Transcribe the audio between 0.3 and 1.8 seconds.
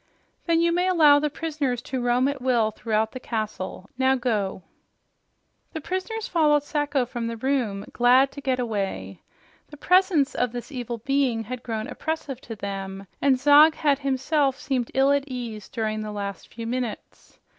"Then you may allow the prisoners